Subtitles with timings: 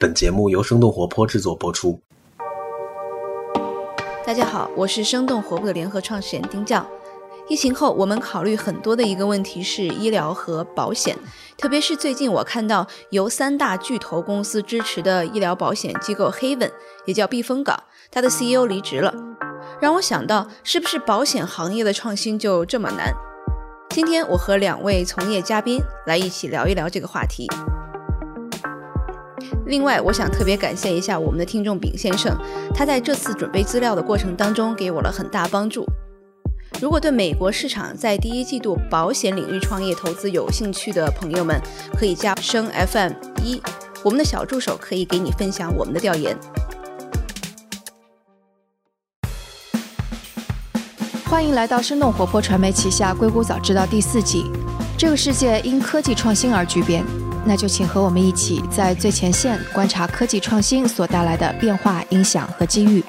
[0.00, 2.00] 本节目由生动活泼制作播出。
[4.24, 6.86] 大家好，我是生动活泼的联合创始人丁教。
[7.48, 11.18] 疫情后，我们考虑很多的一个问题是医疗和保险，
[11.56, 16.70] 特别是最近我看到由三大巨头公司支持的医疗保险机构 Haven，
[17.04, 19.12] 也叫避风港，它的 CEO 离职了，
[19.80, 23.12] 让我想到是不是保险行业的创新就这么难？
[23.90, 27.48] 今天我和两位从业嘉宾来一起聊一聊这个话题。
[29.66, 32.36] 另外，我想特别感谢一下我们的听众丙先生，
[32.74, 35.84] 他在这次准备资料的过程当中给我了很大帮助。
[36.80, 41.60] 如果对美国市场在第一季度保险领域创业投资有兴趣的朋友们，
[41.98, 43.60] 可以加升 FM 一，
[44.04, 46.36] 我们的小助手可以给你分享我们的调研。
[51.24, 54.44] 欢迎来到生动活泼传媒旗下《硅谷早知道》第四季。
[54.96, 57.04] 这个世界因科技创新而巨变。
[57.48, 63.02] 那就请和我们一起在最前线观察科技创新所带来的变化、影响和机遇。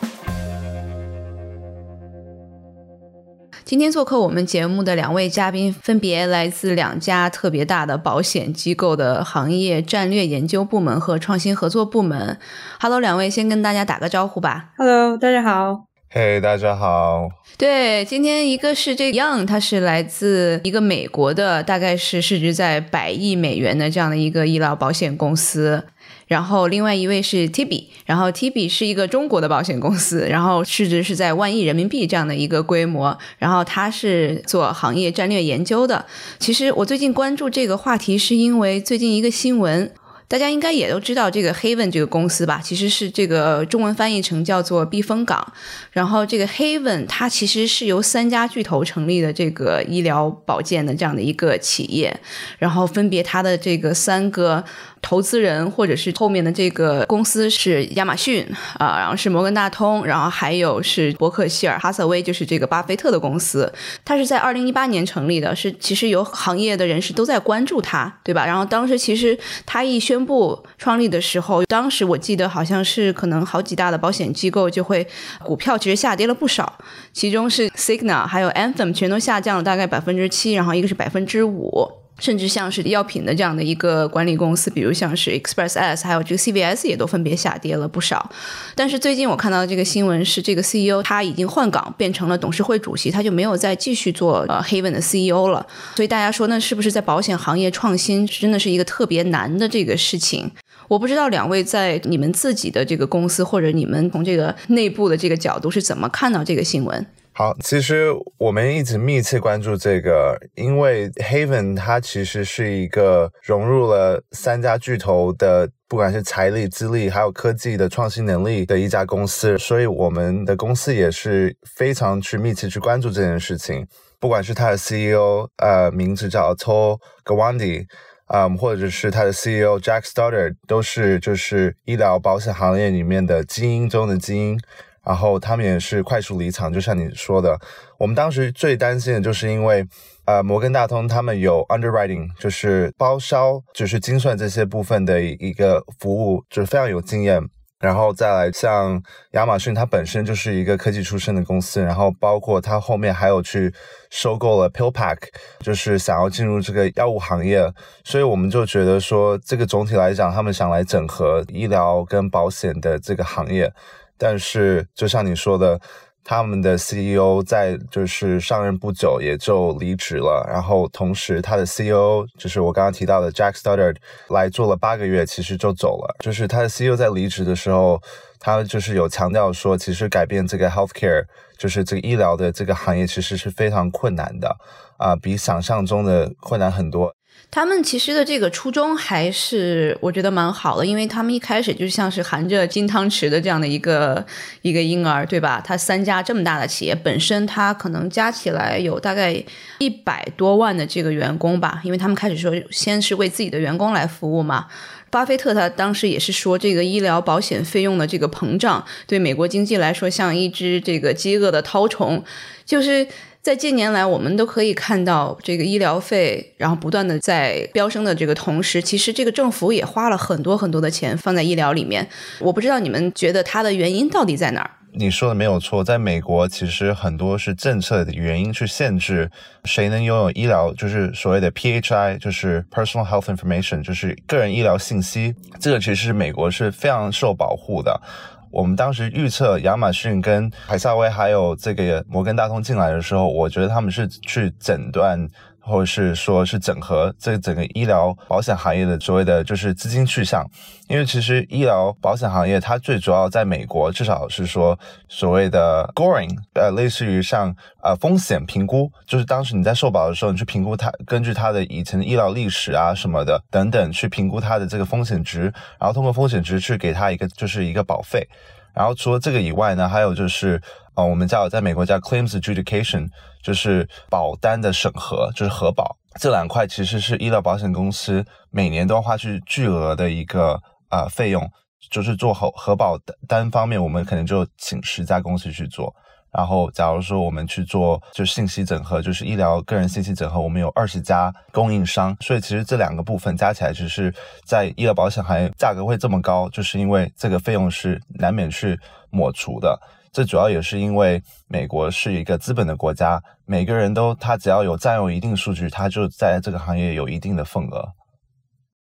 [3.66, 12.40] 今天做客我们节目的两位嘉宾，分别来自两家特别大的保险机构的行业战略研究部门和创新合作部门。
[12.80, 14.70] Hello，两位先跟大家打个招呼吧。
[14.78, 15.89] Hello，大家好。
[16.12, 17.30] 嘿，大家好。
[17.56, 25.84] 对，今天一个是这 Young，它是来自一个美国的，大概是市值在百亿美元的这样的一个医疗保险公司。
[26.26, 33.16] 然后另外一位是 Tibi，然后 Tibi 是一个中国的保险公司，然后市值是在万亿人民币这样的一个规模。
[33.38, 36.04] 然后他是做行业战略研究的。
[36.40, 39.92] 其实我最近关注这个话题，是因为最近一个新闻。
[40.30, 42.62] 大家应该也都知道这个 Haven 这个公司吧？
[42.64, 45.46] 其实是这个中文翻译成叫做避风港。
[45.92, 52.16] 然后这个 Haven 它其实是由三家巨头成立的这个医疗保健的这样的一个企业。
[52.60, 54.64] 然后分别它的这个三个
[55.02, 58.46] 投资人或者是后面的这个公司是亚马逊
[58.78, 63.74] 啊，然后是摩根大通，然后还有是伯克希尔哈瑟威，就是这个巴菲特的公司。
[64.06, 68.46] 它是在二零一八年成立的，是其实有行业的人士都在关注它，对吧？
[68.46, 69.36] 然后当时其实
[69.66, 75.08] 它一宣宣布创立的时候，当时我记得好像是可能好几大的保险机构就会
[75.46, 76.78] 股票其实下跌了不少，
[77.14, 81.99] 其中是 Signal 还有 Anthem 全都下降了大概百分之七，然后一个是百分之五。
[82.20, 88.30] 甚至像是药品的这样的一个管理公司，比如像是 Express S，还有这个 CVS 也都分别下跌了不少。
[88.76, 95.66] 但是最近我看到的这个新闻是，这个 CEO 他已经换岗，变成了董事会主席，他就没有再继续做呃 Haven 的 CEO 了。
[95.96, 100.50] 所以大家说，那是不是在保险行业创新真的是一个特别难的这个事情？
[100.88, 107.06] 我不知道两位在你们自己的这个公司，或者你们从这个内部的这个角度是怎么看到这个新闻？
[107.40, 123.88] 好，其实我们一直密切关注这个，因为 Haven 它其实是一个融入了三家巨头的，不管是财力、资历，还有科技的创新能力的一家公司，所以我们的公司也是非常去密切去关注这件事情。
[124.20, 127.86] 不管是它的 CEO，呃，名字叫 Atul Gawande，
[128.28, 134.60] 嗯，或者是它的 CEO Jack Stoddard，都是就是医疗保险行业里面的精英中的精英。
[135.06, 137.60] 然后他们也是快速离场，就像你说的，
[137.98, 139.86] 我们当时最担心的就是因为，
[140.26, 147.42] 呃，摩根大通他们有 underwriting，就是包销，就是精算这些部分的一个服务，就是非常有经验。
[147.80, 149.02] 然后再来像
[149.32, 153.74] 亚马逊，它本身就是一个科技出身的公司，然后包括它后面还有去
[154.10, 155.18] 收购了 PillPack，
[155.62, 157.72] 就是想要进入这个药物行业，
[158.04, 163.72] 所以我们就觉得说，这个总体来讲，他们想来整合医疗跟保险的这个行业。
[164.20, 165.80] 但是，就像你说的，
[166.24, 173.96] 他们的 CEO 在就是上任不久也就离职了，然后同时他的 CEO 就是我刚刚提到的 Jack Stoddard
[174.28, 176.16] 来做了八个月，其实就走了。
[176.20, 178.00] 就是他的 CEO 在离职的时候，
[178.40, 181.24] 他就是有强调说，其实改变这个 healthcare，
[181.58, 184.56] 就是这个医疗的这个行业，其实是非常困难的
[184.98, 187.16] 啊，比想象中的困难很多。
[187.52, 194.24] 他们其实的这个初衷还是我觉得蛮好的，因为他们一开始就像是含着金汤匙的这样的一个
[194.62, 195.60] 一个婴儿，对吧？
[195.66, 199.44] 他三家这么大的企业，本身他可能加起来有大概
[199.80, 204.68] 一百多万的这个员工吧，因为他们开始说先是为自己的员工来服务嘛。
[205.10, 212.24] 巴菲特他当时也是说，这个医疗保险费用的这个膨胀对美国经济来说像一只这个饥饿的绦虫，
[212.64, 213.08] 就是。
[213.42, 222.08] 在近年来，我们都可以看到这个医疗费，然后不断的在飙升的这个同时，其实这个政府也花了很多很多的钱放在医疗里面。
[222.40, 224.72] 我不知道你们觉得它的原因到底在哪儿？
[224.92, 229.30] 你说的没有错，在美国其实很多是政策的原因去限制
[229.64, 235.34] 谁能拥有医疗，就是所谓的 PHI，就是 Personal Health Information，就是个人医疗信息。
[235.60, 238.02] 这个其实美国是非常受保护的。
[238.52, 245.28] 我们当时预测亚马逊跟海撒威还有这个摩根大通进来的时候，我觉得他们是去诊断。
[245.70, 250.44] 或者是说是整合这整个医疗保险行业的所谓的就是资金去向，
[250.88, 254.78] 因为其实医疗保险行业它最主要在美国，至少是说
[255.08, 265.44] 所谓的 scoring，呃，类似于像呃风险评估，就是当时你在受保的时候，你去评估它，根据它的以前的医疗历史啊什么的等等，去评估它的这个风险值，
[265.80, 268.28] 然后通过风险值去给它一个就是一个保费。
[268.74, 270.62] 然后除了这个以外呢，还有就是，
[270.94, 273.10] 呃，我们叫在美国叫 claims adjudication，
[273.42, 275.98] 就是保单的审核，就是核保。
[276.20, 281.50] 这两块其实是医疗保险公司每年都要花去巨额的一个呃费用，
[281.90, 282.98] 就是做核核保
[283.28, 285.94] 单方面，我们可能就请十家公司去做。
[286.32, 294.14] 然后，假如说我们去做就信息整合，就是医疗个人信息整合，我们有二十家供应商，所以其实这两个部分加起来，只是
[294.46, 299.80] 在医疗保险行业价格会这么高，就是因为这个费用是难免去抹除的。
[300.12, 307.94] 这主要也是因为美国是一个资本的国家，每个人都他只要有占有一定数据，他就在这个行业有一定的份额。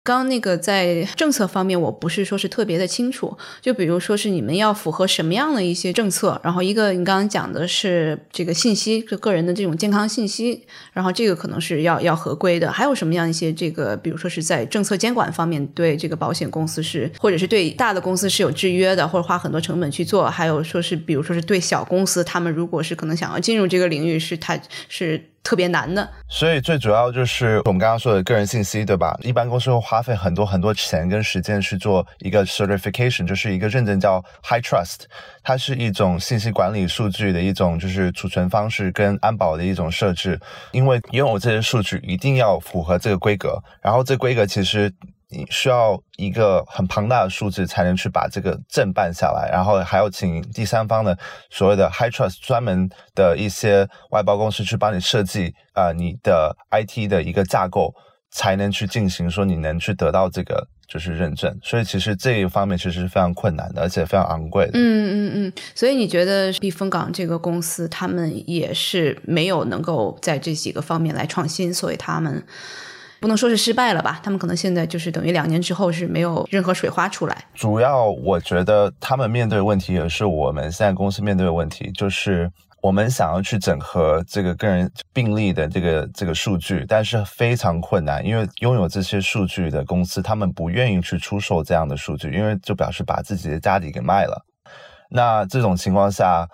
[0.06, 3.36] 刚刚那个在政策方面，我不是说是特别的清楚。
[3.60, 12.70] 就比如说是你们要符合什么样的一些政策，然后一个你刚刚讲的是这个信息，就个人的这种健康信息，然后这个可能是要要合规的。
[12.70, 20.30] 还有什么样一些这个，比如说是在政策监管方面对这个保险公司是，或者是对大的公司是有制约的，或者花很多成本去做。
[20.30, 24.56] 还有说是，比如说是对小公司，他们如果是可能想要进入这个领域，是他
[24.88, 25.30] 是。
[25.46, 29.16] 特别难的，所以最主要就是我们刚刚说的个人信息，对吧？
[29.22, 35.04] 一般公司会花费很多很多钱跟时间去做一个 certification，就是一个认证叫 High Trust，
[35.44, 40.40] 它是一种信息管理数据的一种就是储存方式跟安保的一种设置，
[40.72, 44.92] 因为拥有这些数据一定要符合这个规格，然后这规格其实。
[45.28, 51.18] 你需要一个很庞大的数字才能去把这个证办下来，然后还要请第三方的
[51.50, 57.92] 所谓的 high trust 专门的一些外包公司去帮你设计啊，你的 IT 的一个架构
[58.30, 61.58] 才能去进行说你能去得到这个就是认证。
[61.60, 64.72] 所以其实这一方面其实是非常困难的，而且非常昂贵的。
[64.74, 65.52] 嗯嗯嗯。
[65.74, 72.46] 所以你觉得避风港这个公司他们也是没有能够在这几个方面来创新，所以他们。
[73.20, 74.20] 不能说是失败了吧？
[74.22, 77.44] 他们可能现在就是等于两年之后是没有任何水花出来。
[77.54, 82.50] 主要我觉得他们面对的问题也是我们现在公司面对的问题，就是
[82.82, 94.44] 我们想要去整合这个个人病例的这个这个数据，但是非常困难，因为拥有这些数据的公司他们不愿意去出售这样的数据，因为就表示把自己的家底给卖了。
[95.10, 96.46] 那这种情况下。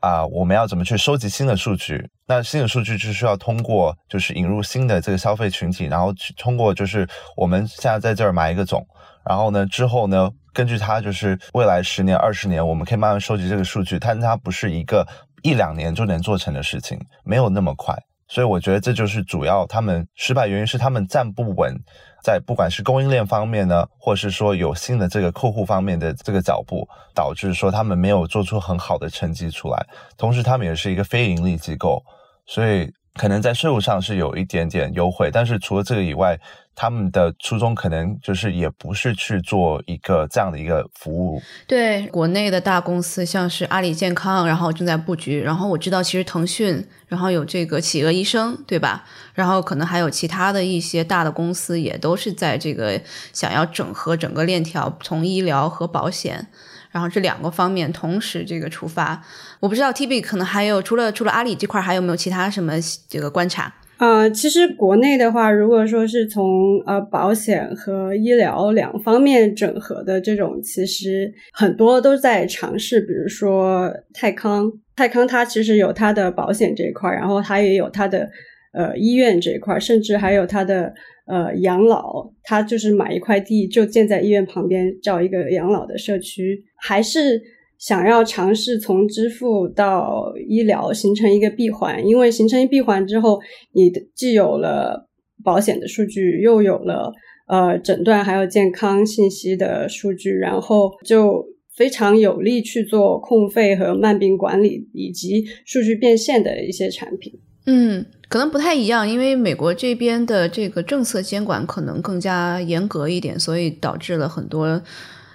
[0.00, 2.08] 啊，我们要怎么去收集新的数据？
[2.26, 7.06] 那新的数据就需要通过，就是引入新的这个消费群体，然后去通过，就是
[7.36, 8.86] 我们现在在这儿买一个种，
[9.28, 15.06] 然后呢，之后呢，根据它就是未来十年、二十年，我们可以慢慢收集这个数据，但它不是一个
[15.42, 17.94] 一两年就能做成的事情，没有那么快。
[18.30, 21.74] 所以我觉得这就是主要他们失败原因是他们站不稳。
[22.22, 29.86] 在不管是供应链方面呢，或是说有新的这个客户方面的这个脚步，导致说他们没有做出很好的成绩出来。
[30.16, 32.04] 同时，他们也是一个非盈利机构，
[32.46, 35.30] 所以可能在税务上是有一点点优惠。
[35.32, 36.38] 但是除了这个以外，
[36.80, 41.42] 他们的初衷可能就是也不是去做一个这样的一个服务。
[41.66, 45.42] 对国内的大公司，像是阿里健康，然后正在布局。
[45.42, 49.04] 然后我知道，其实腾讯，然后有这个企鹅医生，对吧？
[49.34, 52.98] 然后可能还有其他的一些大的公司，也都是在这个
[53.34, 56.46] 想要整合整个链条，从医疗和保险，
[56.90, 59.22] 然后这两个方面同时这个出发。
[59.60, 62.72] 我不知道 T B 可能还有除了除了阿里这块，还有没有其他什么
[63.06, 63.70] 这个观察？
[64.00, 72.98] 呃，其实国内的话，如果说是从呃保险和医疗两方面整合的这种，其实很多都在尝试。
[72.98, 78.26] 比如说泰康，泰康它其实有它的保险这一块，然后它也有它的
[78.72, 80.94] 呃医院这一块，甚至还有它的
[81.26, 87.42] 呃养老，它就是买一块地就建在医院旁边，造一个养老的社区，还是。
[87.80, 93.40] 想要尝试从支付到医疗形成一个闭环，因为形成一闭环之后，
[93.72, 95.08] 你既有了
[95.42, 97.10] 保险的数据，又有了
[97.48, 101.42] 呃诊断还有健康信息的数据，然后就
[101.74, 107.32] 非常有利去做控费和慢病管理以及数据变现的一些产品。
[107.64, 114.82] 嗯，可能不太一样，因为美国这边的这个政策监管可能更加严格一点，所以导致了很多。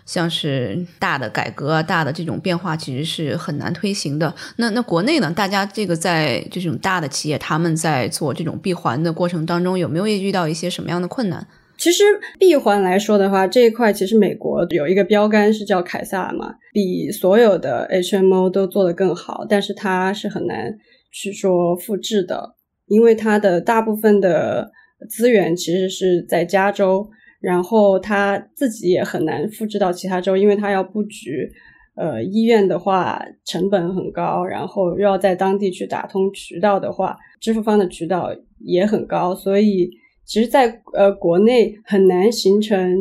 [0.06, 4.34] 像是大的改革、大的这种变化，其实是很难推行的。
[4.58, 5.32] 那那国内呢？
[5.36, 11.48] 大家这个在这种大的企业，他们在做这种闭环的过程当中，有没有遇到一些什么样的困难？
[11.78, 12.04] 其实
[12.40, 20.72] 闭环来说的话，这一块其实美国有一个标杆是叫凯撒嘛，比所有的 HMO 都做得更好，但是它是很难
[21.12, 22.56] 去说复制的，
[22.88, 24.72] 因为它的大部分的
[25.10, 27.10] 资源其实是在加州，
[27.42, 31.50] 然后它自己也很难复制到其他州，因为它要布局，
[31.96, 39.90] 呃，医院的话成本很高，然后又要在当地去打通渠道的话，支付方的渠道也很高，所以。
[40.28, 42.98] 其实，在呃国内很难形成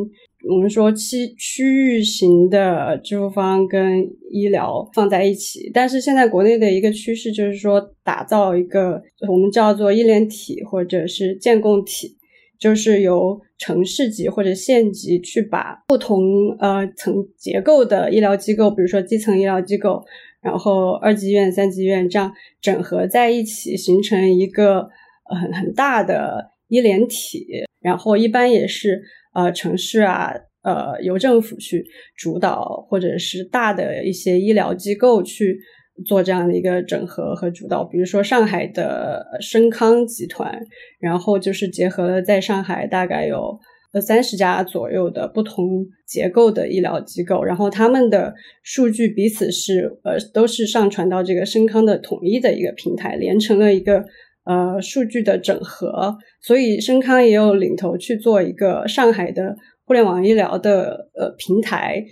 [0.50, 12.14] 我们说区区域型的支付方跟医疗放在一起，但是现在国内的一个趋势就是说，打造一个我们叫做医联体或者是建共体，
[12.58, 20.04] 就是由城市级或者县级去把不同呃层结构的医疗机构，比如说基层医疗机构，
[20.40, 24.88] 然后二级医院、三级医院这样整合在一起，形成一个
[25.24, 26.52] 很很大的。
[26.68, 27.46] 医联体，
[27.80, 29.00] 然后一般也是
[29.34, 30.32] 呃城市啊，
[30.62, 35.60] 呃由政府去主导，或者是大的一些医疗机构去
[36.06, 37.84] 做这样的一个整合和主导。
[37.84, 40.60] 比如说上海的深康集团，
[40.98, 43.58] 然后就是结合了在上海大概有
[43.92, 54.04] 呃三十家左右的不同结构的医疗机构，然后他们的数据彼此是呃都是上传到这个深康的统一的一个平台，连成了一个。
[54.46, 62.04] 呃，数据的整合，所以深康也有领头去做一个上海的互联网医疗的呃平台，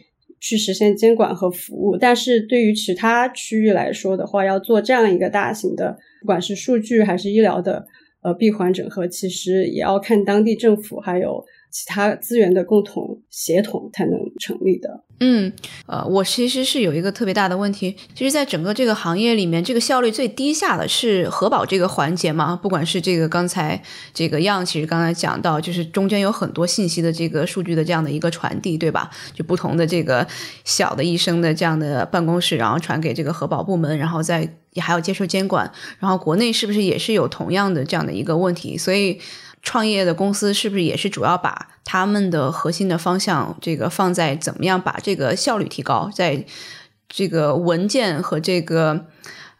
[0.42, 1.96] 去实现监管和服务。
[1.96, 7.86] 但是对于其他区域来说的话，要做这样一个大型的，不管是数据还是医疗的
[8.22, 11.42] 呃闭环整合，其实也要看当地政府还有。
[11.72, 15.02] 其他资源的共同协同才能成立的。
[15.24, 15.52] 嗯，
[15.86, 22.56] 呃，我其实是有一个特别大的问题，其实，在整个这个行业里面，这个效率最低下的是核保这个环节嘛？
[22.56, 23.80] 不管是这个刚才
[24.12, 29.08] 这个样，其实刚才讲到，就是中间有很多信息的这个数据的这样的一个传递，对吧？
[29.32, 30.26] 就不同的这个
[30.64, 35.70] 小的医生的这样的办公室，然后传给这个核保部门，然后再也还要接受监管。
[36.00, 38.76] 然后国内是不是也是有同样的这样的一个问题？
[38.76, 39.20] 所以。
[39.62, 46.44] 创业的公司是不是也是主要把他们的核心的方向这个放在怎么样把这个效率提高，在
[47.08, 49.06] 这个文件和这个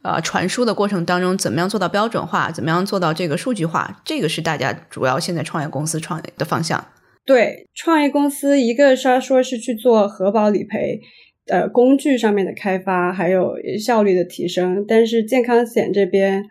[0.02, 6.84] 呃传输的过程当中，怎么样做到标准化，怎么样做到这个数据化，这个是大家主要现在创业公司创业的方向。
[7.24, 11.00] 对，创业公司一个是说是去做核保理赔
[11.46, 16.44] 呃工具上面的开发，还有效率的提升，但是健康险这边。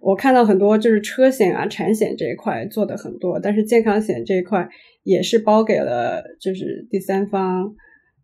[0.00, 4.68] 我看到很多就是车险啊、产险这一块做的很多，但是健康险这一块
[5.02, 7.74] 也是包给了就是第三方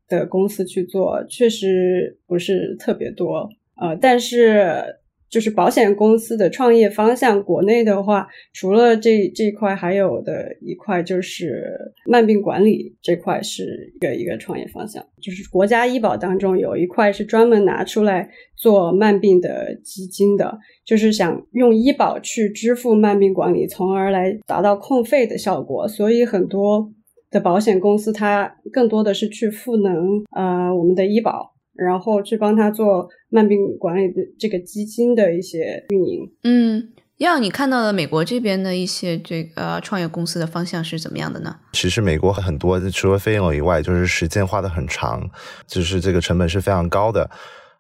[0.09, 3.49] 的公司去做，确实不是特别多
[3.81, 5.01] 呃，但是。
[5.35, 11.77] 就是保险公司的创业方向，国内的话，除了这这一块，还有的一块就是
[12.07, 15.05] 慢病管理这块是一个一个创业方向。
[15.21, 25.89] 就是国家医保当中有一块是专门拿出来做慢病的基金的，就是想用医保去支付慢病管理，从而来达到控费的效果。
[25.89, 26.93] 所以很多
[27.33, 31.54] 的保险公司它更多的是去赋能呃我们的医保。
[31.75, 36.33] 然后去帮他做慢病管理的这个基金的一些运营。
[36.45, 41.57] 嗯，要你看到的美国这边的一些这个创业公司的方向是怎么样的呢？
[41.73, 45.29] 其实美国很多除了费用以外，就是时间花的很长，
[45.67, 47.29] 就是这个成本是非常高的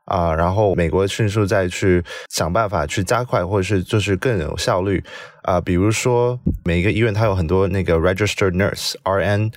[0.04, 0.34] 啊。
[0.34, 5.02] 然后美国迅速再去想办法去加快，或者是就是更有效率
[5.42, 5.60] 啊。
[5.60, 9.52] 比如说每一个医院它有很多那个 registered nurse RN，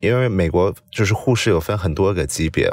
[0.00, 2.70] 因为美国就是护士有分很多个级别。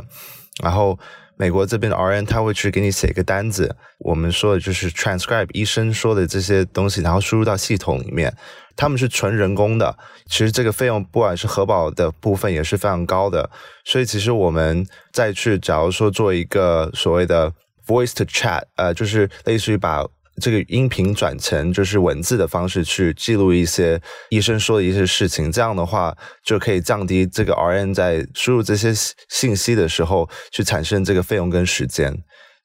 [0.64, 0.98] 然后
[1.38, 8.36] 美国这边的 RN 他会去给你写一个单子，我们说的就是 transcribe 医生说的这些东西，然后输入到系统里面。
[8.78, 9.98] 他们是纯人工的，
[10.28, 13.50] 其实这个费用不管是核保的部分也是非常高的。
[13.86, 17.54] 所以其实我们再去，假如说做一个所谓的
[17.88, 20.06] voice to chat，呃，就是类似于把。
[20.42, 28.94] 这个音频转成就是文字的方式去记录一些医生说的一些事情，这样的话就可以降低这个 RN 在输入这些
[29.30, 32.16] 信息的时候去产生这个费用跟时间。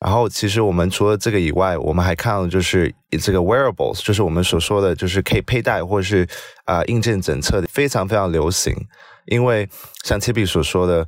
[0.00, 6.26] 然后，其实我们除了这个以外，我们还看到就是这个 wearables，就是我们所说的就是可以佩戴或者是
[6.64, 8.74] 啊硬件检测的非常非常流行。
[9.26, 9.68] 因为
[10.02, 11.06] 像 Tibi 所说的，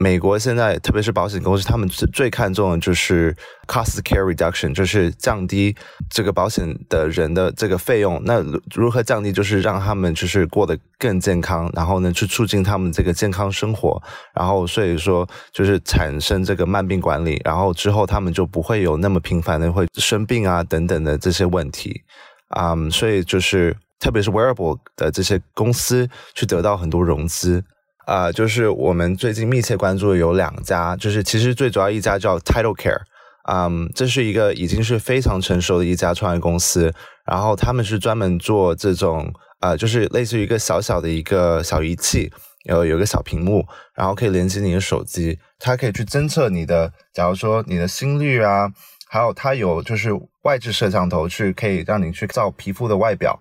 [0.00, 3.34] 美国现在，特别是保险公司，他们最最看重的就是
[3.66, 5.74] cost care reduction，就是降低
[6.08, 8.22] 这个保险的人的这个费用。
[8.24, 8.40] 那
[8.72, 9.32] 如何降低？
[9.32, 14.00] 就是让他们就是过得更健康，然后呢，去促进他们这个健康生活。
[14.32, 22.02] 然后所以说，就是产生这个慢病管理，然后之后他们就不会有那么频繁的会生病啊等等的这些问题。
[22.50, 27.64] 啊，所以就是特别是 wearable 的这些公司去得到很多融资。
[28.08, 33.02] 啊，就是我们最近密切关注的有两家，就是其实最主要一家叫 Title Care，
[33.46, 36.90] 嗯，这是一个已经是非常成熟的一家创业公司，
[37.26, 42.32] 然后他们是专门做这种，呃，就是类似于一个小小的一个小仪器，
[42.64, 48.72] 有有个小屏幕，然后可以连接你的手机，它可以去侦测你的，假如说你的心率啊，
[49.10, 50.08] 还有它有就是
[50.44, 53.38] 外置摄像头去可以让你去照皮肤的外表。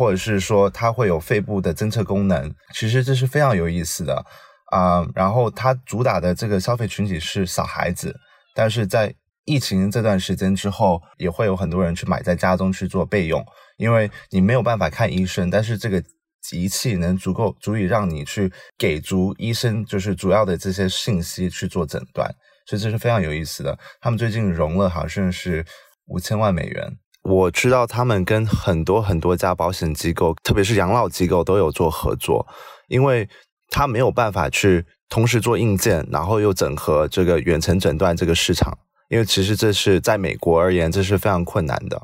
[0.00, 4.24] 或者是说它会有肺部的侦测功能，其实这是非常有意思的
[4.72, 5.06] 啊。
[5.14, 8.16] 然后它主打的这个消费群体是小孩子，
[8.54, 9.14] 但是在
[9.44, 13.44] 疫情这段时间之后，也会有很多人去买在家中去做备用，
[13.76, 16.02] 因为你没有办法看医生，但是这个
[16.50, 22.26] 仪器能足够足以让你去给足医生就是主要的这些信息去做诊断，
[22.64, 23.78] 所以这是非常有意思的。
[24.00, 25.62] 他们最近融了好像是
[26.06, 26.90] 五千万美元。
[27.22, 32.46] 我知道他们跟很多很多家保险机构，特别是养老机构都有做合作，
[32.88, 33.28] 因为
[33.68, 38.76] 他没有办法去同时做硬件，然后又整合这个远程诊断这个市场，
[39.08, 42.00] 因为其实这是在美国而言，这是非常困难的。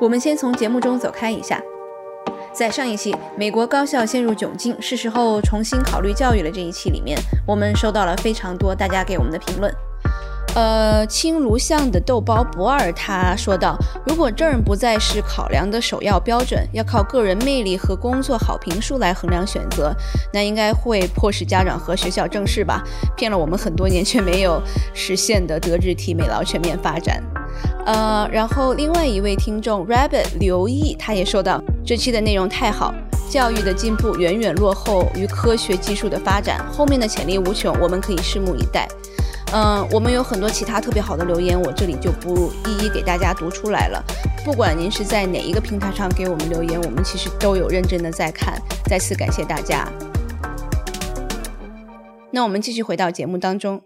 [0.00, 1.60] 我们先从节目中走开一下，
[2.52, 9.74] 在上一期美国高校陷入窘境，是时候重新考虑教育了这一期里面，我们收到了非常多大家给我们的评论。
[10.56, 13.76] 呃，青卢巷的豆包不二他说道
[14.08, 19.94] ：“如果证不再是考量的首要标准，要靠个人魅力和工作好评数来衡量选择，
[20.32, 22.82] 那应该会迫使家长和学校正视吧？
[23.14, 24.58] 骗了我们很多年却没有
[24.94, 27.22] 实现的德智体美劳全面发展。”
[27.84, 32.94] 呃，然后另外一位听众 Rabbit 刘毅他也说道：“这期的内容太好，
[33.28, 38.88] 教育的进步远远落后于科学技术的发展，后面的潜力无穷，我们可以拭目以待。”
[39.52, 44.04] 嗯，我们有很多其他特别好的留言，我这里就不一一给大家读出来了。
[44.44, 48.60] 不管您是在哪一个平台上给我们留言，我们其实都有认真的在看。
[48.86, 49.88] 再次感谢大家。
[52.32, 53.80] 那我们继续回到节目当中。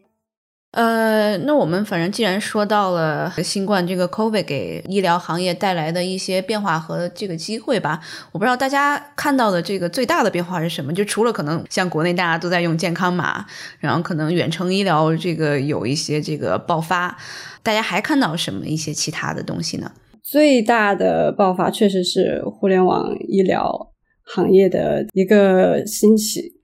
[0.73, 10.93] 呃，那我们反正既然说到了新冠这个 COVID 给医疗行业带来的一些变化和这个机会吧，我不知道大家看到的这个最大的变化是什么？
[10.93, 13.45] 就除了可能像国内大家都在用健康码，
[13.81, 17.19] 然后可能远程医疗这个有一些这个爆发，
[17.65, 19.91] 大家还看到什么一些其他的东西呢？
[20.23, 23.91] 最大的爆发确实是互联网医疗
[24.25, 26.60] 行业的一个兴起。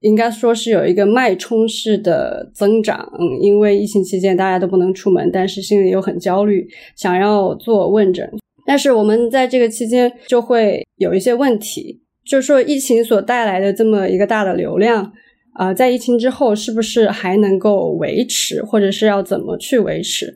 [0.00, 3.06] 应该说是有一个脉冲式的增长，
[3.40, 8.26] 因为疫情期间大家都不能出门，但是心里又很焦虑，想要做问诊。
[8.64, 15.12] 但是我们在这个期间就会有一些问题，就是说疫情所带来的这么一个大的流量，
[15.52, 20.34] 啊，在疫情之后是不是还能够维持，或者是要怎么去维持？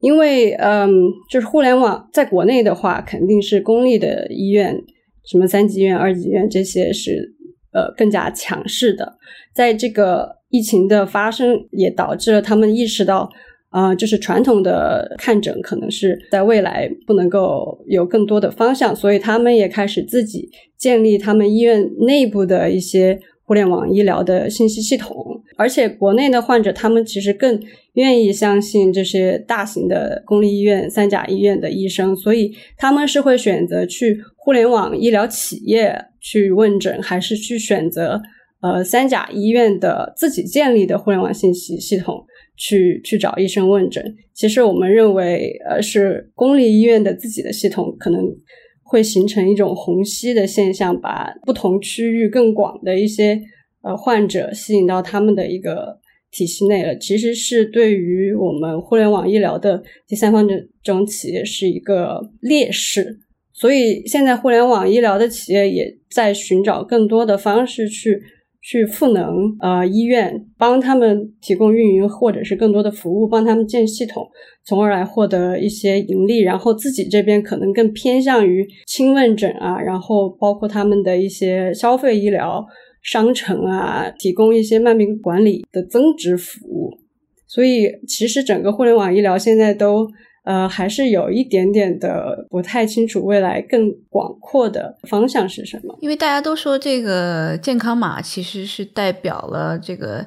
[0.00, 0.90] 因为，嗯，
[1.30, 4.82] 就是互联网在国内的话，肯定是公立的医院，
[5.26, 7.33] 什么三级医院、二级医院这些是。
[7.74, 9.18] 呃，更加强势的，
[9.52, 13.28] 在这个疫情的发生，也导致了他们意识到，
[13.70, 27.60] 啊，就是传统的看诊可能是在未来不能够有更多的方向，所以他们也开始自己建立他们医院内部的一些互联网医疗的信息系统，而且国内的患者他们其实更
[27.94, 36.06] 愿意相信这些大型的公立医院、三甲医院的医生，所以他们是会选择去互联网医疗企业。
[36.26, 38.18] 去问诊还是去选择
[38.62, 42.24] 呃三甲医院的自己建立的互联网信息系统
[42.56, 44.02] 去去找医生问诊？
[44.32, 48.22] 其实我们认为，呃，是公立医院的自己的系统可能
[48.82, 53.38] 会形成一种虹吸的现象，把不同区域更广的一些
[53.84, 55.98] 呃患者吸引到他们的一个
[56.30, 56.96] 体系内了。
[56.96, 63.20] 其实是对于我们互联网医疗的第三方这种企业是一个劣势。
[63.52, 68.20] 所以现在互联网医疗的企业也在寻找更多的方式去
[68.60, 74.26] 去赋能呃医院，帮他们提供运营或者是更多的服务，帮他们建系统，
[74.64, 76.40] 从而来获得一些盈利。
[76.40, 82.66] 然后自己这边可能更偏向于轻问诊啊，然后包括他们的一些消费医疗
[83.04, 86.98] 商城啊，提供一些慢病管理的增值服务。
[87.46, 90.10] 所以其实整个互联网医疗现在都。
[90.46, 95.96] 呃，还是有一点点的不太清楚未来更广阔的方向是什么。
[96.02, 100.26] 因为大家都说这个健康码其实是代表了这个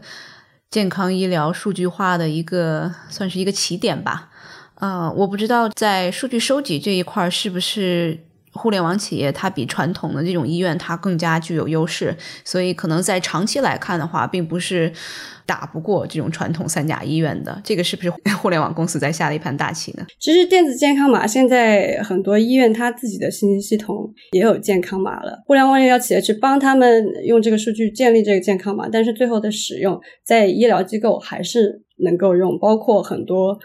[0.72, 4.32] 健康医疗数据化的一个，算是一个起点吧。
[4.74, 8.18] 啊，我不知道在数据收集这一块是不是。
[8.58, 14.92] 互联网企业它比传统的这种医院它更加具有优势，所以可能在长期来看的话，并不是
[15.46, 17.62] 打不过这种传统三甲医院的。
[17.64, 18.10] 这个是不是
[18.42, 20.06] 互联网公司在下了一盘大棋呢？
[20.20, 33.58] 其实电子健康码现在很多医院它自己的信息系统也有健康码了，互联网医疗企业去帮他们用这个数据建立这个健康码，但是最后的使用在医疗机构还是能够用，包括很多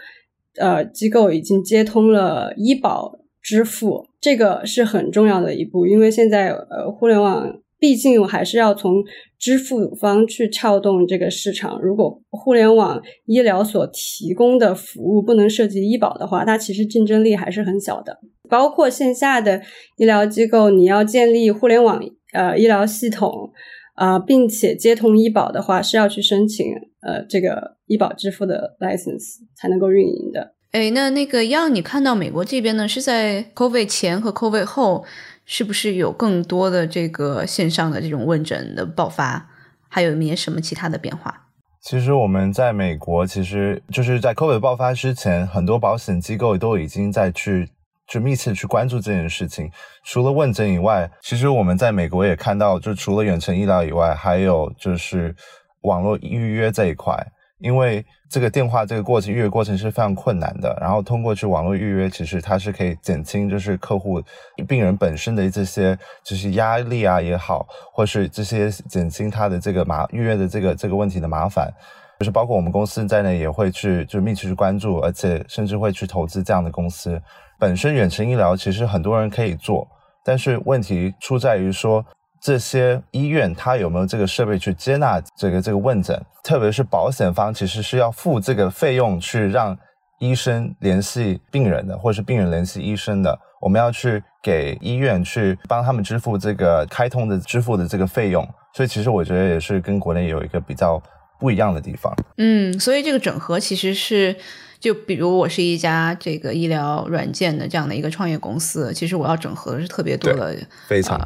[0.59, 3.22] 呃机构已经接通了医保。
[3.43, 9.03] 支付这个是很重要的一步，因为现在呃，互联网毕竟还是要从
[9.37, 11.81] 支付方去撬动这个市场。
[11.81, 18.17] 如果互联网医疗所提供的服务不能涉及医保的话，它其实竞争力还是很小的。
[18.49, 19.61] 包括线下的
[19.97, 22.01] 医疗机构，你要建立互联网
[22.31, 23.51] 呃医疗系统
[23.95, 26.65] 啊，并且接通医保的话，是要去申请
[27.01, 30.53] 呃这个医保支付的 license 才能够运营的。
[30.73, 35.05] 哎，那那个样，你看到美国这边呢，是在 COVID 前和 COVID 后，
[35.45, 39.47] 是不是有更多的这个线上的这种问诊的爆发？
[39.87, 41.45] 还有没有什么其他的变化？
[41.79, 47.69] 其实我们在美国，其实就是在 COVID 爆发之前，很多保险机构都已经在去
[48.07, 49.69] 就密切去关注这件事情。
[50.03, 55.35] 除了问诊以外，其实我们在美国也看到，就除了远程医疗以外，还有就是
[55.81, 57.15] 网络预约这一块。
[57.63, 64.21] 因为这个电话这个过程预约过程是非常困难的，然后通过去网络预约，其实它是可以减轻就是客户
[64.67, 71.71] 病人本身的这些就是压力啊也好，或是这些减轻他的这个麻预约的这个这个问题的麻烦，
[72.19, 77.21] 就是包括我们公司在内也会去就密切去关注，而且甚至会去投资这样的公司。
[77.57, 79.87] 本身远程医疗其实很多人可以做，
[80.25, 82.05] 但是问题出在于说。
[82.43, 86.21] 这些医院它有没有这个设备去接纳这个这个问诊？
[86.43, 89.77] 特别是保险方其实是要付这个费用去让
[90.19, 93.39] 医生联系病人的，或者是病人联系医生的。
[93.61, 98.45] 我们要去给医院去帮他们支付这个开通的支付的这个费用。
[98.73, 101.01] 所以其实我觉得也是跟国内有一个比较
[101.39, 102.13] 不一样的地方。
[102.37, 104.35] 嗯，所以这个整合其实是，
[104.81, 110.57] 就比如我是一家这个医疗软件的这样的一个创业公司，其实我要整合的是特别多的，
[110.89, 111.17] 非常。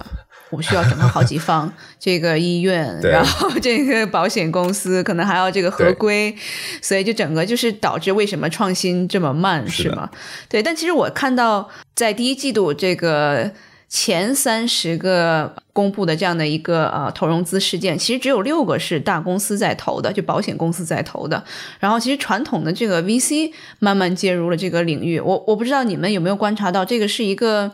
[0.50, 6.34] 我需要整合好几方， 这个医院，然后这个保险公司，可能还要这个合规，
[6.82, 10.10] 所以就整个就是导致为什么创新这么慢，是吗？
[10.48, 13.52] 对，但其实我看到在第一季度这个
[13.90, 21.44] 前三十个公布的这样的一个呃投融资事件，其实只有六个是大公司在投的，就保险公司在投的。
[21.80, 27.74] 然后其实传统的这个 VC 慢慢介入了这个领域，我我不知道你们有没有观察到，这个是一个。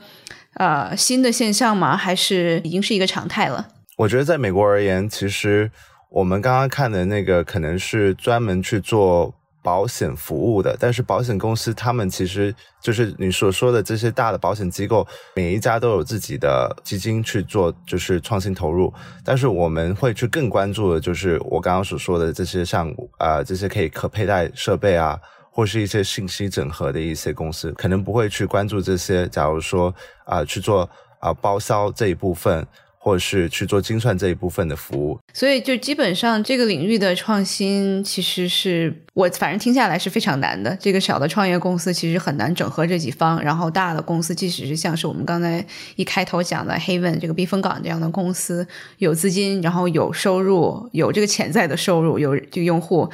[0.55, 1.97] 呃，新的现象吗？
[1.97, 3.67] 还是已经是一个常态了？
[3.97, 5.71] 我觉得在美国而言，其实
[6.09, 18.93] 我们刚刚看的那个可能是专门去做保险服务的，但是保险公司他们其实就是你所说的这些大的保险机构，每一家都有自己的基金去做，就是创新投入。
[19.23, 25.19] 但是我们会去更关注的就是我刚刚所说的这些项目啊，这些可以可佩戴设备啊。
[25.55, 29.27] 或是一些信息整合的一些公司，可能不会去关注这些。
[29.27, 29.93] 假如说
[30.25, 30.89] 啊，去做
[31.19, 32.65] 啊包销这一部分，
[32.97, 35.19] 或者是去做精算这一部分的服务。
[35.31, 40.75] 所以，就基本上这个领域的创新，其实是我反正听下来是非常难的。
[40.79, 45.63] 这个小的创业公司其实很难整合这几方，然后大的公司，即使是像是我们刚才
[45.95, 53.07] 一开头讲的 Haven 这个避风港这样的公司，有资金，然后有收入，有这个潜在的收入，有这个用户。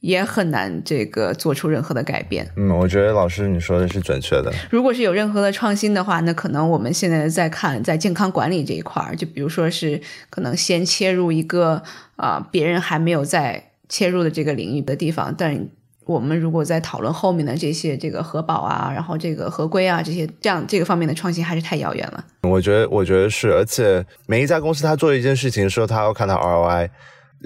[0.00, 2.50] 也很难这个做出任何的改变。
[2.56, 4.52] 嗯，我觉得老师你说的是准确的。
[4.70, 11.82] 如果是有任何的创新的话，那可能我们现在在看在健康管理这一块儿，就比如说是可能先切入一个
[12.16, 15.34] 啊别人还没有在切入的这个领域的地方。
[15.36, 15.68] 但
[16.06, 22.24] 我们如果在讨论后面的这些这个核保啊，然后这个合规啊这些这样这个方面的创新，还是太遥远了。
[22.42, 26.88] 我觉得，我觉得是，而且每一家公司它做一件事情的时候，它要看到 ROI。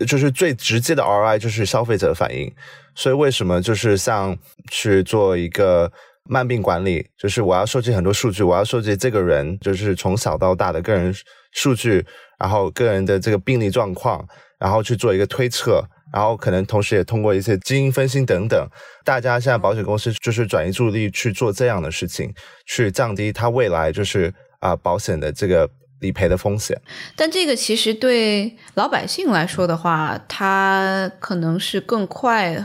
[0.06, 2.52] 就是最直接的 ROI 就是消费者反应，
[2.94, 4.36] 所以为什么就是像
[4.70, 5.92] 去做一个
[6.28, 11.14] 慢病管理，就是我要收集很多数据，我要收集这个人就是从小到大的个人
[11.52, 12.04] 数据，
[12.38, 14.26] 然后个人的这个病例状况，
[14.58, 18.68] 然后去做一个推测，然后可能同时也通过一些基因分析等等，
[19.04, 22.34] 大家现在保险公司就是转移注意力去做这样的事情，
[22.66, 25.70] 去降低它未来就是啊保险的这个。
[26.04, 26.80] 理赔的风险，
[27.16, 32.64] 但这个其实对老百姓来说的话，它可能是更快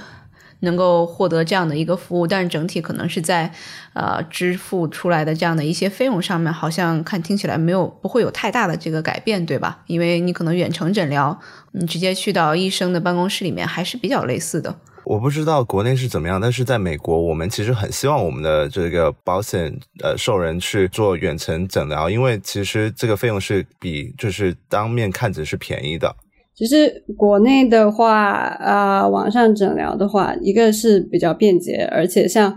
[0.60, 3.49] 能够获得这样的一个服务，但是整体可能是在
[3.93, 9.80] 呃支付出来的这样的一些费用上面，好像看听起来没有不会有太大的这个改变，对吧？
[9.88, 11.39] 因为你可能远程诊疗，
[11.71, 14.75] 你直接去到医生的办公室里面还是比较类似的。
[15.10, 26.15] 我不知道国内是怎么样，但是在美国，我们其实很希望我们的这个保险呃受人去做远程诊疗，因为其实这个费用是比就是当面看诊是便宜的。
[26.54, 32.56] 其实国内的话，啊，网上诊疗的话，一个是比较便捷，而且像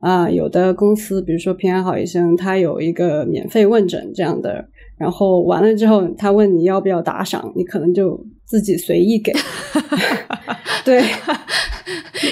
[0.00, 4.68] 啊有的公司，比如说平安好医生，它有一个免费问诊这样的。
[4.98, 9.32] 然后完了之后，他问你要不要打赏，你可能就自己随意给。
[10.84, 11.02] 对，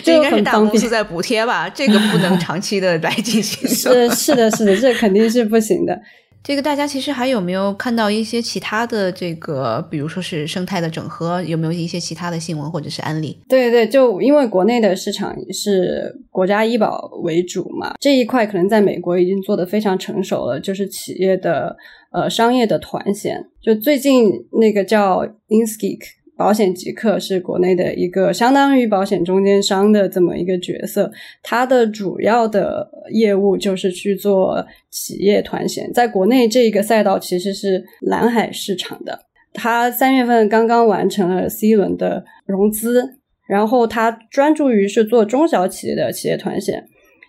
[0.04, 1.68] 这应该是大公司在补贴吧？
[1.68, 3.68] 这个不能长期的来进行。
[3.68, 5.98] 是是的，是的，这肯定是不行的。
[6.42, 13.38] 这个大家其实还有没有看到一些其他的这个，比如说是生态的整合，有没有一些其他的新闻或者是案例？
[13.48, 21.76] 对对，就因为国内的市场是国家医保为主嘛，这一块可能在美国已经做得非常成熟了，就是企业的。
[22.14, 25.98] 呃，商业的团险，就最近那个叫 Inskeek
[26.42, 31.08] 保险极客是国内的一个相当于保险中间商的这么一个角色，
[31.40, 39.20] 它的主要的业务就是去做企业团险，在国内这个赛道其实是蓝海市场的。
[39.52, 46.84] 它三月份刚刚完成了 C 轮的融资，然后它专注于是做中小企业的企业团险，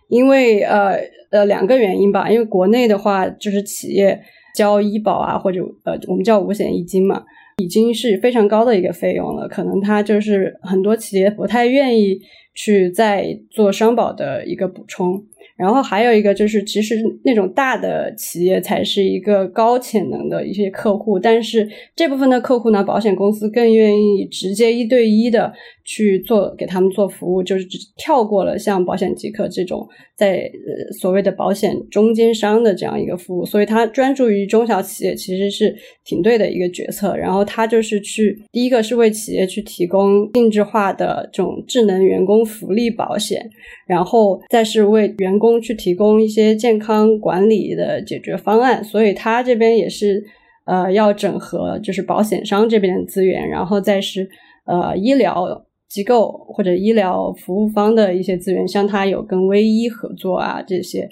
[0.09, 0.97] 因为呃
[1.29, 4.19] 呃两个原因吧，因为国内的话就是企业。
[4.55, 7.23] 交医保啊，或者呃，我们叫五险一金嘛，
[7.57, 9.47] 已经是非常高的一个费用了。
[9.47, 12.19] 可能它就是很多企业不太愿意
[12.53, 15.25] 去再做商保的一个补充。
[15.57, 25.53] 然后还有一个就是，其实那种大的企业才是一个高潜能的一些客户，但是这部分的客户呢，保险公司更愿意直接一对一的
[25.85, 27.65] 去做给他们做服务，就是
[27.97, 37.15] 跳过了像保险即可这种在呃所谓的保险中间商的这样一个服务，所以他专注于中小企业其实是挺对的一个决策。
[37.15, 43.49] 然后他就是去第一个是为企业去提供定制化的这种智能员工福利保险，
[43.85, 50.23] 然后再是为员工工去提供一些健康管理的解决方案，所以他这边也是
[50.65, 54.29] 呃要整合，就是保险商这边的资源，然后再是
[54.65, 61.09] 呃医疗机构或者医疗服务方的一些资源，像他有跟微医合作啊这些。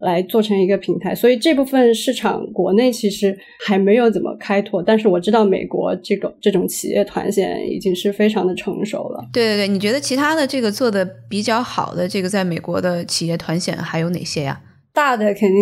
[0.00, 9.28] 来做成一个平台，所以这部分市场国内其实还没有怎么开拓，但是我知道美国这个这种企业团险已经是非常的成熟了。
[9.30, 14.58] 对对对，你觉得其他的这个做的比较好的这个在美国的企业团险还有哪些呀？
[14.94, 15.58] 大的肯定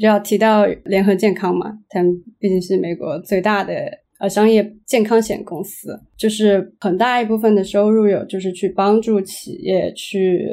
[0.00, 3.74] 就要提到联合健康嘛，他们毕竟是美国最大的
[4.20, 10.46] 呃商业健康险公司，就是很大一部分的收入有就是去帮助企业去。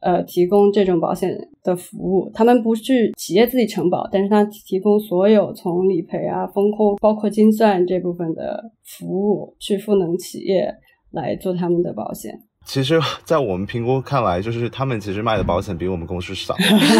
[0.00, 10.72] 呃，提供这种保险的服务，他们不是企业自己承保，但是他提供所有从理赔啊、风控，包括精算这部分的服务，去赋能企业
[11.10, 12.47] 来做他们的保险。
[12.68, 16.54] 其实， 在我们评估看来，就是他们其实卖的保险比我们公司少，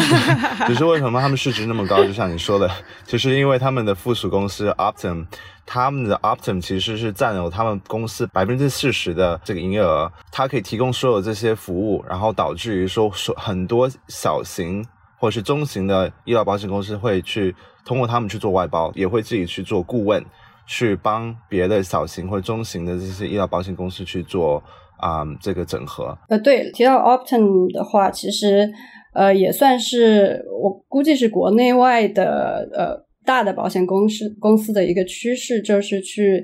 [0.66, 2.02] 只是为什么他们市值那么高？
[2.02, 2.68] 就像你说的，
[3.06, 5.26] 就是因为他们的附属公司 Optum。
[5.70, 14.82] 他们的 Optum 其实是占有他们公司百分之四十的这个营业额，它可以提供所有这些服务，然后导致于说，说很多小型
[15.18, 17.54] 或者是中型的医疗保险公司会去
[17.84, 20.24] 通过他们去做外包，也会自己去做顾问，
[20.66, 24.64] 去帮别的小型或者中型的这些医疗保险公司去做
[24.98, 26.16] 啊这个整合。
[26.28, 28.70] 呃，对，提到 Optum 的话，其实
[29.14, 33.08] 呃也算是我估计是国内外的呃。
[33.28, 36.42] 大的保险公司公司的一个趋势就是去，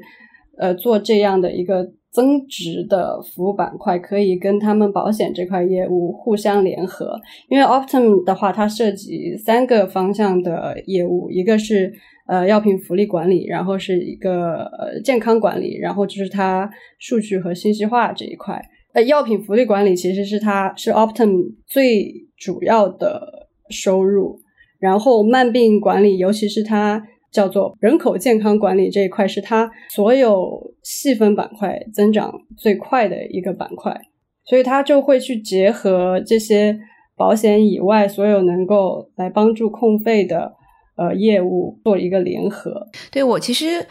[0.59, 7.19] 呃，做这样的一个增值的服务板块，可以跟他们保险这块业务互相联合。
[7.49, 11.91] 因为 Optum 的话，它涉及三个方向的业务，一个是
[12.27, 18.61] 呃药品福利管理，然后是一个呃健康管理，然后就是它数据和信息化这一块。
[18.93, 24.41] 呃，药品福利管理其实是它是 Optum 最主要的收入。
[24.81, 33.99] 然后慢病管理，尤其是它叫做人口健康管理这一块，是它所有细分板块增长最快的一个板块，
[34.45, 36.79] 所以它就会去结合这些
[37.17, 40.53] 保险以外所有能够来帮助控费的
[40.97, 42.89] 呃业务做一个联合。
[43.11, 43.87] 对我其实，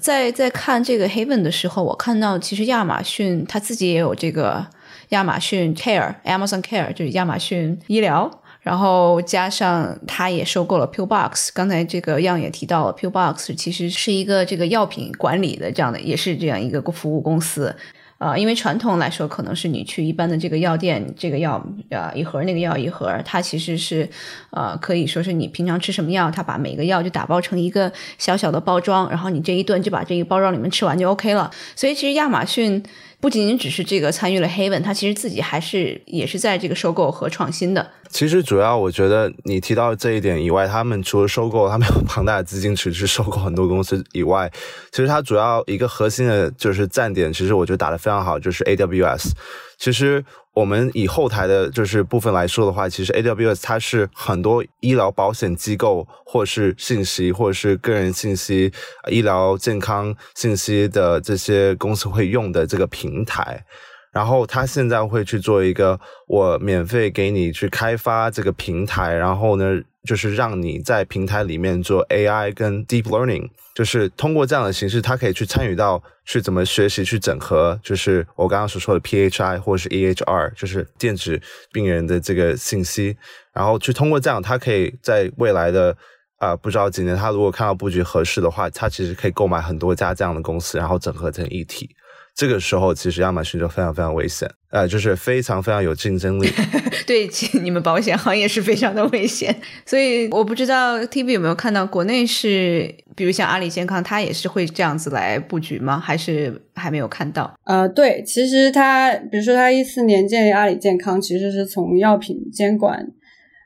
[0.00, 4.66] 在在看这个 Heaven 的时候，我看到其实亚马逊它自己也有这个
[5.10, 8.30] 亚马逊 Care，Amazon Care 就是亚马逊医疗。
[8.60, 17.74] 然后加上他也收购了 Pillbox，刚才这个样也提到了，Pillbox 其实是一个这个药品管理的这样的，也是这样一个服务公司。
[18.18, 24.08] 啊，因为传统来说，可能是你去一般的这个药店，这个药呃一盒，那个药一盒，它其实是
[24.50, 31.50] 呃可以说是你平常吃什么药，它把每个药就打包成一个小小的包装，然后你这一顿就把这个包装里面吃完就 OK 了。
[31.74, 32.82] 所以其实亚马逊。
[33.20, 37.90] 不仅仅只是这个参与了 Haven，它其实自己还是也是在这个收购和创新的。
[38.08, 44.50] 其实主要我觉得你提到这一点以外，他们除了收购，他们有庞大的资金池去收购很多公司以外，
[44.92, 49.32] 其实它主要一个核心的就是站点，其实我觉得打得非常好，就是 AWS。
[49.78, 50.24] 其实。
[50.54, 58.72] 我们以后台的就是部分来说的话，其实 AWS 它是很多医疗保险机构或是信息或者是个人信息、
[59.08, 63.64] 医疗健康信息的这些公司会用的这个平台。
[64.12, 81.40] 然后他现在会去做一个，我免费给你去开发这个平台，然后呢，就是让你在平台里面做 AI 跟 Deep Learning，就是通过这样的形式，他可以去参与到去怎么学习、去整合，就是我刚刚所说的 PHI 或者是 EHR，就是电子
[81.72, 83.16] 病人的这个信息，
[83.52, 85.96] 然后去通过这样，他可以在未来的
[86.38, 91.90] 啊，不知道几年，他如果看到布局合适的话，他其实可以购买很多家这样的公司，然后整合成一体。
[92.38, 96.48] 这个时候，其实亚马逊就非常非常危险，呃，就是非常非常有竞争力。
[97.04, 97.28] 对，
[97.64, 99.52] 你们保险行业是非常的危险。
[99.84, 105.98] 所以我不知道 TV 有没有看到国内是，比如像阿里健康，它也是会这样子来布局吗？
[105.98, 107.52] 还是还没有看到？
[107.64, 113.04] 呃，对，其实它，比如说它一四年建立阿里健康，其实是从药品监管，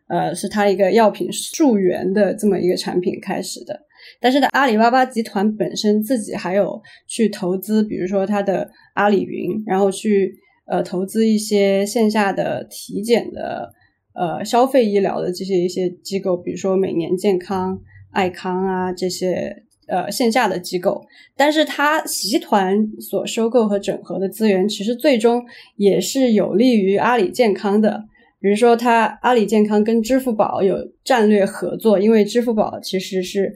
[0.08, 3.80] 呃，是它一个药品溯源的这么一个产品开始的。
[4.22, 10.32] 但是在，阿里巴巴集团本身自己还有去投资，比如说它的阿里云，然后去
[10.70, 13.68] 呃投资一些线下的体检的
[14.14, 17.76] 呃消费医疗的这些一些机构，比如说每年健康、
[18.12, 21.02] 爱康啊这些呃线下的机构。
[21.36, 25.44] 但是，它集团所收购和整合的资源，其实最终
[25.76, 28.04] 也是有利于阿里健康的。
[28.40, 33.52] 比如说，它阿里健康跟支付宝有战略合作，因为支付宝其实是。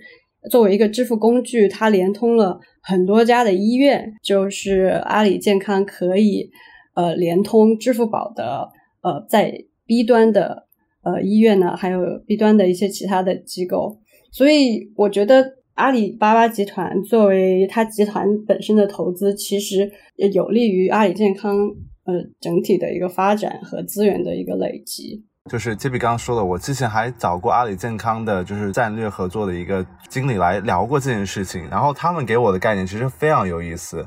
[0.50, 6.50] 作为一个支付工具，它连通了很多家的医院，就是阿里健康可以
[6.94, 8.68] 呃连通支付宝的
[9.02, 10.66] 呃在 B 端的
[11.02, 13.98] 呃医院呢，还有 B 端的一些其他的机构，
[14.32, 21.56] 所以我觉得阿里巴巴集团作为它集团本身的投资，其实也有利于阿里健康
[22.04, 25.24] 呃整体的一个发展和资源的一个累积。
[25.48, 34.06] 就是 J B 刚刚说的，我之前还找过阿里健康的，就是战略合作的一个经理来聊过这件事情，然后他们给我的概念其实非常有意思。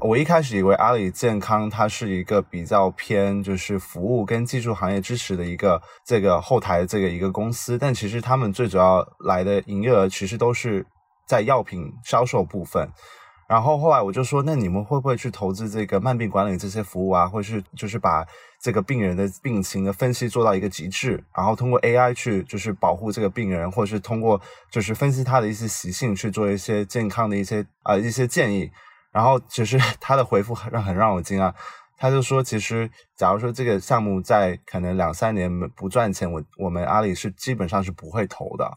[0.00, 10.84] 我一开始以为阿里健康它是一个比较偏就是服务跟技术行业支持的一个这个后台这个一个公司，但其实他们最主要来的营业额其实都是
[11.28, 12.88] 在药品销售部分。
[13.48, 18.26] 然后后来我就说，那你们会不会去投资这个慢病管理这些服务啊，或是就是把
[18.60, 28.70] 这个病人的病情的分析做到一个极致，然后通过 AI 去就是保护这个病人，或者是通过就是分析他的一些习性去做一些健康的一些啊一些建议。
[29.10, 31.52] 然后其实 他的回复很很让我惊讶，
[31.98, 38.72] 他就说，其实假如说这个项目在可能两三年不赚钱，我我们阿里是基本上是不会投的。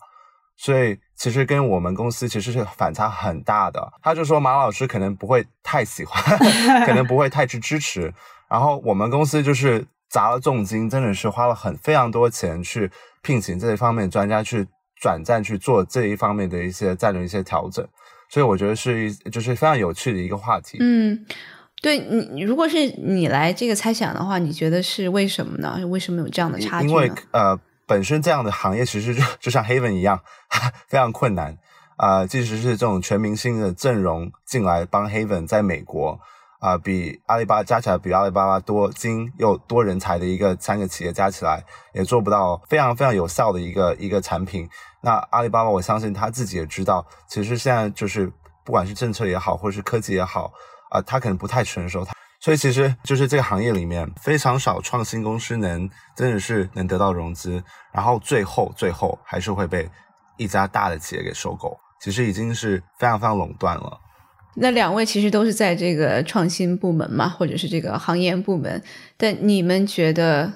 [0.57, 3.93] 所以其实跟我们公司其实是反差很大的。
[4.01, 6.21] 他就说马老师可能不会太喜欢，
[6.87, 8.13] 可能不会太去支持。
[8.49, 12.89] 然后我们公司就是砸了重金，真的是花了很非常多钱去
[13.21, 14.65] 聘请这一方面专家去
[15.01, 17.85] 转战去做这一方面的一些战略一些调整。
[18.29, 20.77] 所以我觉得是一就是非常有趣的一个话题。
[20.79, 21.25] 嗯，
[21.81, 25.79] 对你如果是你来这个猜想的话，你觉得是为什么呢？
[25.87, 26.91] 为什么有这样的差距呢？
[26.91, 27.59] 因为呃。
[27.87, 30.19] 本身这样的行业其实就就像 Haven 一样，
[30.87, 31.57] 非常困难
[31.97, 32.25] 啊。
[32.25, 36.19] 即使是这种全明星的阵容进来帮 Haven 在美国
[36.59, 44.67] 啊，比阿里巴巴加起来比阿里巴巴多精又多人才的一个三个企业加起来，也做不到非常非常有效的一个一个产品。
[45.01, 48.31] 那阿里巴巴，我相信他自己也知道，其实现在就是
[48.63, 50.51] 不管是政策也好，或者是科技也好
[50.89, 52.03] 啊，他可能不太成熟。
[52.45, 59.89] 所以其实就是这个行业里面非常少创新公司能真的是能得到融资，然后最后最后还是会被
[60.37, 63.99] 一家大的企业给收购，其实已经是非常非常垄断了。
[64.57, 68.83] 那两位其实都是在这个创新部门嘛，或者是这个行业部门，
[69.17, 70.53] 但你们觉得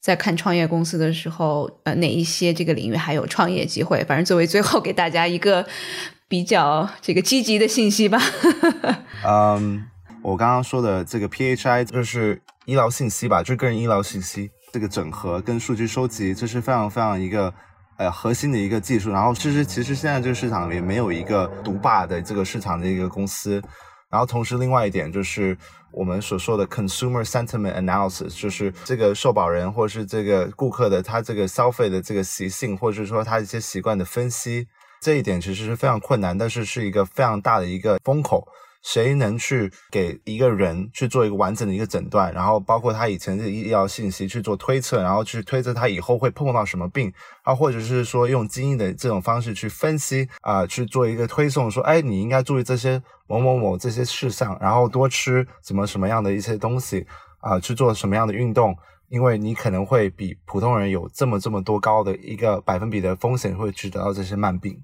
[0.00, 4.02] 在看创业公司的时候，呃，哪一些这个领域还有创业机会？
[4.02, 5.64] 反正作为最后给大家一个
[6.26, 8.20] 比较这个积极的信息吧。
[9.24, 9.89] 嗯。
[10.22, 17.52] 我刚刚说的这个 PHI 就是医疗信息吧，就是个人医疗信息这个整合跟数据收集，这是非常非常一个
[17.96, 19.10] 呃核心的一个技术。
[19.10, 23.62] 然后其实其实现在这个市场里没有一个独霸的这个市场的一个公司，
[24.10, 25.56] 然后同时另外一点就是
[25.90, 34.68] 我们所说的 consumer sentiment analysis，就是这个受保人或是这个顾客的他这个消费的这个习性，或者说他一些习惯的分析，
[35.00, 38.46] 这一点其实是非常困难，但是是一个非常大的一个风口。
[38.82, 47.12] 谁能去给一个人去做一个完整的一个诊断，然后包括他以前的医疗信息去做推测，然后去推测他以后会碰到什么病，
[47.42, 57.06] 啊，或者是说用基因的这种方式去分析啊，去做一个推送，说，哎，你应该注意这些某某某这些事项，然后多吃怎么什么样的一些东西
[57.40, 58.74] 啊，去做什么样的运动，
[59.08, 64.80] 因为你可能会比普通人有这么这么多高的一个百分比的风险会去得到这些慢病。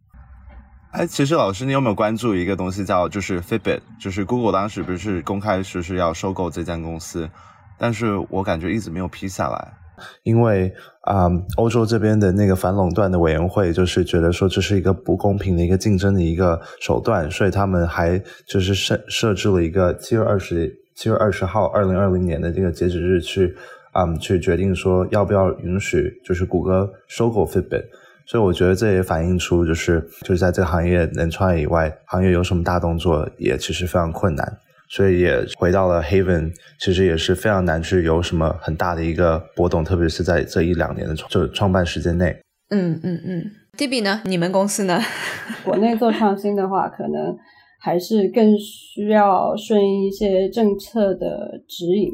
[0.96, 3.80] 哎，其实老师，你有没有关注一个东西叫就是 Fitbit？
[4.00, 7.28] 就是 Google 当时不是公开说是要收购这家公司，
[7.76, 9.74] 但是我感觉一直没有批下来，
[10.22, 10.72] 因为
[11.02, 11.28] 啊，
[11.58, 23.54] 欧洲这边的那个反垄断的委员会就是觉得说这是一个不公平的一个竞争的一个手段，所以他们还就是设设置了一个七月二十七月二十号二零二零年的这个截止日去
[23.92, 27.84] 啊去决定说要不要允许就是谷歌收购 Fitbit。
[28.26, 34.58] 所以我觉得这也反映出，就是就是在这个行业能创业以外，行业有什么大动作也其实非常困难。
[34.88, 42.36] 所以也回到了 Haven，其实也是非常难去有什么很大的一个波动，特别是在这一两年的就创办时间内。
[42.70, 43.44] 嗯嗯嗯
[43.76, 44.22] ，Debbie 呢？
[44.24, 45.00] 你们公司呢？
[45.64, 47.36] 国内做创新的话，可能
[47.80, 52.10] 还是更需要顺应一些政策的指引。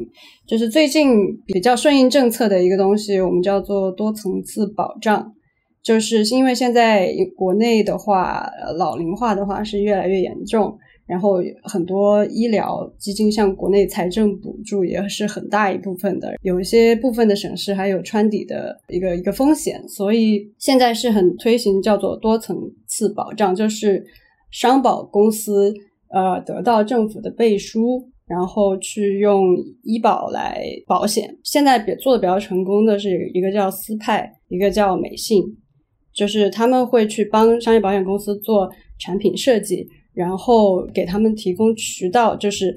[0.47, 5.31] 就是最近比较顺应政策的一个东西，我们叫做多层次保障。
[5.83, 22.57] 就是因为现在国内的话，老龄化的话是越来越严重，然后很多医疗基金向国内财政补助也是很大一部分的，有一些部分的省市还有穿底的一个一个风险，所以现在是很推行叫做多层
[22.87, 24.01] 次保障，就是
[24.51, 25.73] 商保公司
[26.13, 29.53] 呃得到政府的背书，然后去用
[29.83, 31.37] 医保来保险。
[31.43, 35.43] 现在比做的比较成功的是一个叫思派，一个叫美信。
[36.13, 42.75] 就是他们会去帮商业保险公司做产品设计，然后给他们提供渠道，就是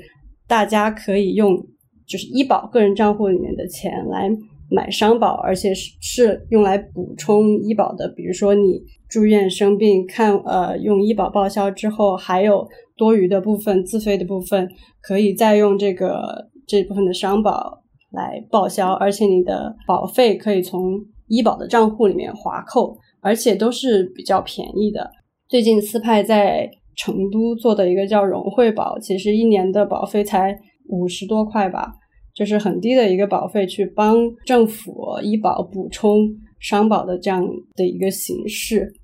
[0.48, 1.54] 大家可以用
[2.06, 4.30] 就是医保个人账户里面的钱来
[4.70, 8.08] 买商保，而且是是用来补充医保的。
[8.16, 12.66] 比如说你住院生病，看呃用医保报销之后，还有
[12.96, 14.68] 多余的部分自费的部分，
[15.02, 22.96] 可以再用这个这部分的商保来报销，而且你的保费可以从医保的账户里面划扣。
[23.26, 25.10] 而且都是比较便宜的。
[25.48, 30.56] 最近斯派在成都做的一个叫融汇保，其实一年的保费才
[30.90, 31.92] 五十多块吧，
[32.32, 36.20] 就是很低的一个保费，去帮政府医保补充
[36.60, 38.94] 商保的这样的一个形式。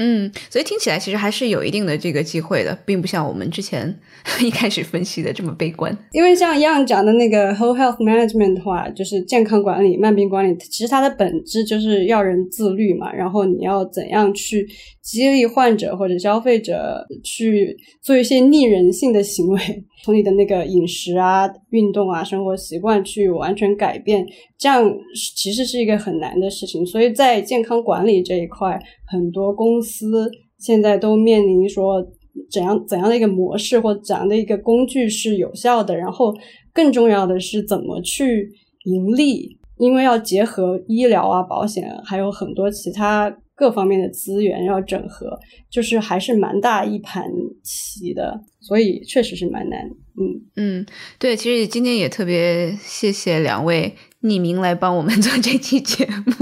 [0.00, 3.92] 嗯，所以听起来其实还是有一定的这个机会的，并不像我们之前
[4.40, 5.92] 一开始分析的这么悲观。
[6.12, 13.12] 因为像 Young 讲的那个 Whole Health Management 的话，就是健康管理、慢病管理，其实它的本质就是要人自律嘛。
[13.12, 14.68] 然后你要怎样去
[15.02, 19.60] 激励患者或者消费者去做一些逆人性的行为，
[20.04, 24.24] 从你的那个饮食啊、运动啊、生活习惯去完全改变，
[24.56, 24.88] 这样
[25.36, 26.86] 其实是一个很难的事情。
[26.86, 28.80] 所以在健康管理这一块。
[29.10, 32.06] 很多公司现在都面临说
[32.50, 36.34] 怎样怎样的一个模式或怎样的一个工具是有效的，然后
[36.72, 38.50] 更重要的是怎么去
[38.84, 45.38] 盈利，因为要结合医疗啊、保险，还有很多其他各方面的资源要整合，
[45.70, 47.24] 就是还是蛮大一盘
[47.64, 49.80] 棋的，所以确实是蛮难。
[50.20, 50.86] 嗯嗯，
[51.18, 53.94] 对，其实今天也特别谢谢两位。
[54.20, 56.32] 匿名来帮我们做这期节目，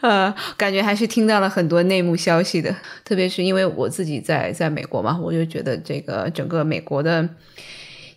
[0.00, 2.74] 呃， 感觉还是听到了很多内幕消息的。
[3.04, 7.28] 特别是因为我自己在在美国嘛，我就觉得这个整个美国的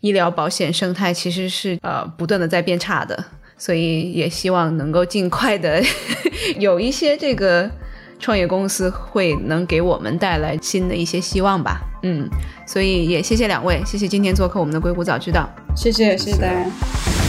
[0.01, 3.25] 医疗保险生态其实是呃不断的在变差的，
[3.57, 5.84] 所以也希望能够尽快的
[6.57, 7.69] 有一些这个
[8.19, 11.82] 创业公司会能给我们带来新的一些希望吧。
[12.03, 12.30] 嗯，
[12.65, 17.28] 所以也谢谢两位，谢谢今天做客我们的硅谷早知道，谢谢谢谢大家。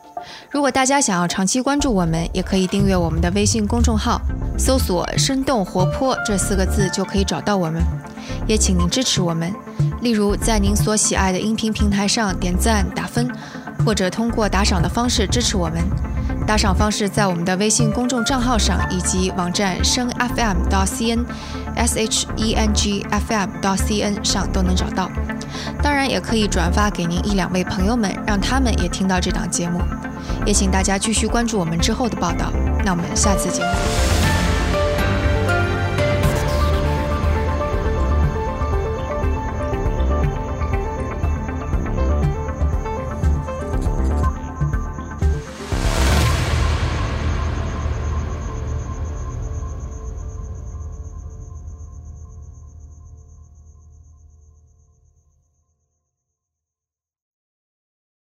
[0.49, 4.21] 如果大家想要长期关注我们，也可以订阅我们的微信公众号，
[4.57, 7.81] 搜索“生动活泼”这四个字就可以找到我们。
[8.47, 9.53] 也请您支持我们，
[10.01, 13.29] 例如在您所喜爱的音频平台上点赞打分，
[13.85, 15.81] 或者通过打赏的方式支持我们。
[16.47, 21.23] 打赏方式在我们的微信公众账号上以及网站声 FM 到 CN
[21.75, 25.09] S H E N G F M 到 C N 上都能找到。
[25.83, 29.81] 当然，也可以转发给您一两位朋友们，让他们也听到这档节目。
[30.45, 32.51] 也请大家继续关注我们之后的报道。
[32.83, 34.20] 那我们下次节目。